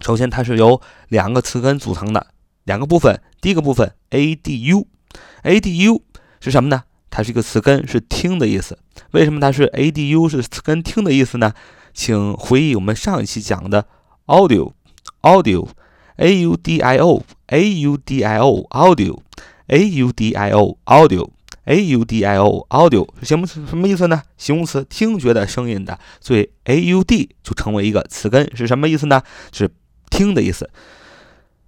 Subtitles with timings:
[0.00, 2.28] 首先，它是由两个词根组成的
[2.64, 3.20] 两个部分。
[3.40, 6.02] 第一个部分 a d u，a d u
[6.40, 6.84] 是什么呢？
[7.16, 8.78] 它是一个词根，是听的意思。
[9.12, 11.54] 为什么它是 a d u 是词根听的意思呢？
[11.94, 13.86] 请回忆我们上一期讲的
[14.26, 22.22] audio，audio，a u d i o，a u d i o，audio，a u d i o，audio，a u d
[22.22, 24.20] i o，audio 是什么什么意思呢？
[24.36, 29.22] 形容词，听觉的声音的，所以 a u d 就成为一个词根，是什么意思呢？
[29.52, 29.70] 是
[30.10, 30.68] 听的意思。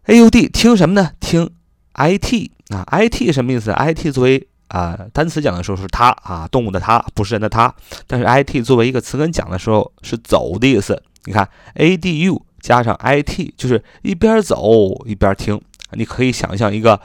[0.05, 1.13] a u d 听什么呢？
[1.19, 1.49] 听
[1.93, 7.75] i t 啊，i t 什么意思？i t 作为啊，单词讲的时候是它啊，动物的它，不是人的它。
[8.07, 11.03] 但是 I T 作为一个词根讲的时候是走的意思。
[11.25, 15.61] 你看 A D U 加上 I T 就是一边走一边听。
[15.93, 17.01] 你可以想象一个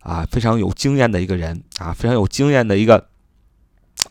[0.00, 3.08] 啊非常有经验的一个人啊，非常有经验的一个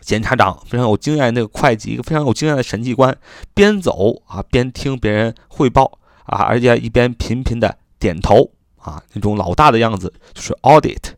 [0.02, 3.16] 检察长，非常有经验那个会计，一个非常有经验的审计官，
[3.56, 11.14] 边走啊边听别人汇报啊，而且一边频频的点头啊，那种老大的样子就是 Audit。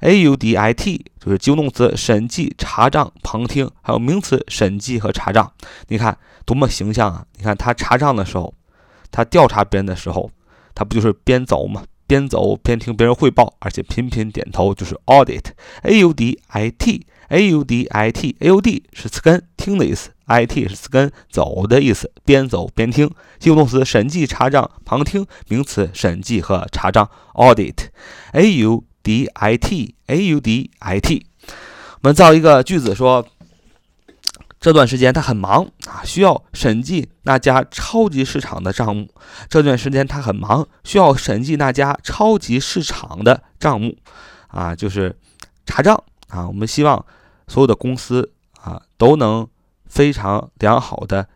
[0.00, 5.52] Audit 就是及物动词，审计、查账、旁听，还有名词审计和查账。
[5.88, 7.26] 你看多么形象啊！
[7.36, 8.54] 你看他查账的时候，
[9.10, 10.30] 他调查别人的时候，
[10.74, 11.82] 他不就是边走吗？
[12.06, 15.42] 边走边听别人汇报，而且频频点头，就是 audit。
[15.82, 23.10] audit，audit，aud 是词根听的意思，it 是词根走的意思，边走边听。
[23.38, 27.10] 及物动词审计、查账、旁听，名词审计和查账。
[27.34, 28.80] audit，audit。
[29.08, 33.26] D i t a u d i t，我们造一个句子说，
[34.60, 39.08] 这段时间他很忙啊，需要审计那家超级市场的账目。
[39.48, 43.96] 这段时间他很忙，需要审计那家超级市场的账目，
[44.48, 45.16] 啊，就是
[45.64, 46.46] 查账啊。
[46.46, 47.02] 我们希望
[47.46, 48.30] 所有的公司
[48.60, 49.48] 啊都能
[49.86, 51.26] 非常良好的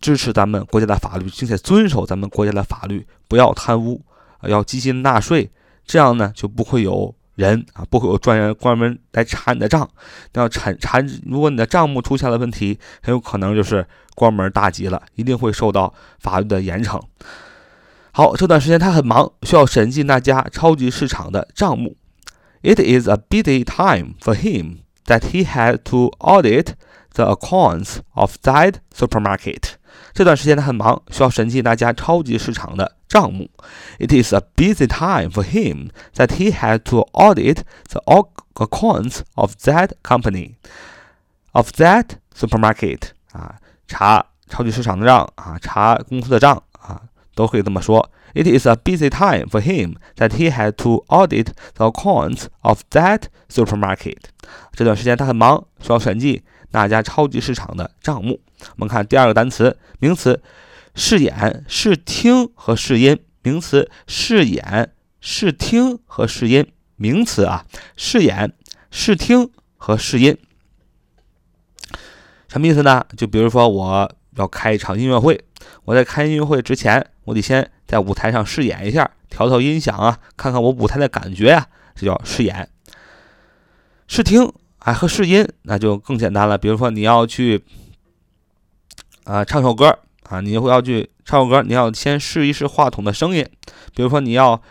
[0.00, 4.02] 支持咱们国家的法律，并且遵守咱们国家的法律，不要贪污，
[4.42, 5.52] 要积极纳税。
[5.86, 9.88] 这样呢，就不会有人啊，不会有专员专门来查你的账。
[10.32, 17.00] 那要查查，如果你的账目出现了问题，很有可能就是关门大吉了，一定会受到法律的严惩。
[18.12, 21.96] 好，这段时间他很忙，需要审计那家超级市场的账目。
[22.62, 26.70] It is a busy time for him that he had to audit
[27.14, 29.74] the accounts of that supermarket.
[30.15, 33.49] 这段时间他很忙，需要审计那家超级市场的账目。
[33.99, 37.59] It is a busy time for him that he had to audit
[37.89, 38.01] the
[38.55, 40.55] accounts of that company,
[41.51, 43.11] of that supermarket.
[43.31, 43.55] 啊，
[43.87, 47.01] 查超级市场的账啊，查公司的账啊，
[47.33, 48.11] 都可以这么说。
[48.33, 53.23] It is a busy time for him that he had to audit the accounts of that
[53.49, 54.19] supermarket.
[54.73, 58.40] 这段时间他很忙，需要审计 那家超级市场的账目。
[58.76, 60.42] 我们看第二个单词，名词，
[60.94, 63.18] 视演、视听和视音。
[63.42, 66.66] 名词，视演、视听和视音。
[66.96, 67.66] 名词啊，
[67.96, 68.52] 视演、
[68.90, 70.36] 视听和视音。
[72.48, 73.06] 什么意思呢？
[73.16, 75.44] 就比如说我要开一场音乐会，
[75.84, 82.68] 我在开音乐会之前，我得先在舞台上试演一下，调调音响啊，看看我舞台的感觉呀，这叫试演。
[84.08, 84.52] 视听
[84.86, 87.64] 啊和试音那就更简单了，比如说你要去。
[89.24, 89.98] 啊，唱首歌
[90.30, 93.44] 啊，你会要去唱首歌，你要先试一试话筒的声音。
[93.92, 94.62] 比如说，你要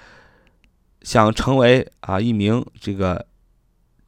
[1.01, 3.25] 想成为啊一名这个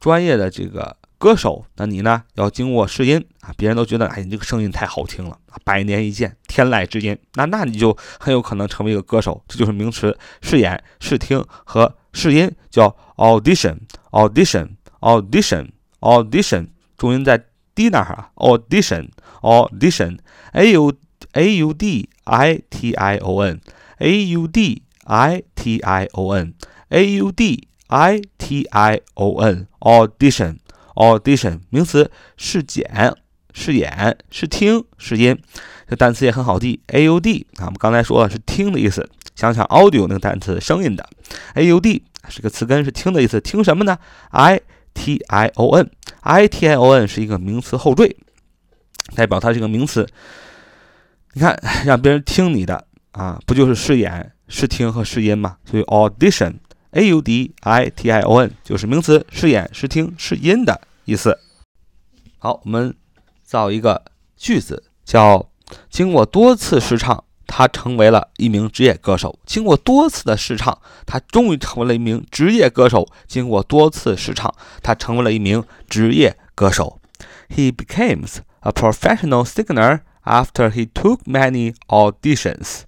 [0.00, 9.44] 专业的这个歌手，那你呢要经过试音啊，别人都觉得哎你这个声音太好听了，百年一见，天籁之音，那那你就很有可能成为一个歌手。
[9.46, 15.68] 这就是名词试演、试听和试音，叫 audition，audition，audition
[16.00, 20.92] Audition，重音在 d 那儿啊，audition，audition，a u
[21.32, 27.16] a u d i t i o n，a u d i t i o n，a
[27.16, 30.58] u d i t i o n，audition。
[30.94, 33.14] audition 名词试检、
[33.54, 35.40] 试演、试听、试音，
[35.88, 36.80] 这单词也很好记。
[36.88, 41.08] aud 啊，我们刚才说了是听的意思，想想 audio 那个单词声音的
[41.54, 43.40] ，aud 是个词根，是听的意思。
[43.40, 43.96] 听什么呢
[44.30, 44.60] ？i
[44.98, 48.16] t i o n，i t i o n 是一个名词后缀，
[49.14, 50.04] 代表它是个名词。
[51.34, 51.56] 你看，
[51.86, 55.58] 让别人听你的啊，不就是试演、试听和试音吗？
[55.64, 56.56] 所以 audition。
[56.92, 61.38] A U D I T I O N 就是名词，试演、试听、试音的意思。
[62.38, 62.96] 好，我们
[63.44, 64.02] 造一个
[64.38, 65.50] 句子，叫
[65.90, 69.36] 经过多次试唱，他成为了一名职业歌手。
[69.44, 73.08] 经过多次的试唱，他终于成为了一名职业歌手。
[73.26, 77.00] 经过多次试唱，他成为了一名职业歌手。
[77.48, 82.82] He becomes a professional singer after he took many auditions.